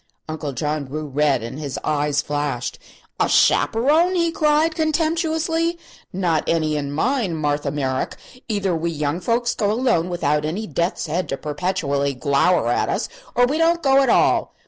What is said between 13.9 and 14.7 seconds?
at all!